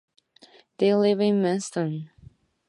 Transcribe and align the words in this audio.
They 0.79 0.95
live 0.95 1.19
in 1.21 1.43
Menston. 1.43 2.09